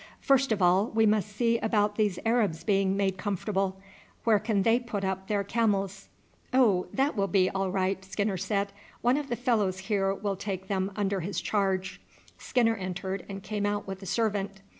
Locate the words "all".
0.63-0.87, 7.51-7.69